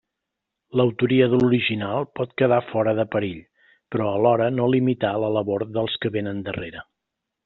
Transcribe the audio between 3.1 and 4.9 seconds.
perill però alhora no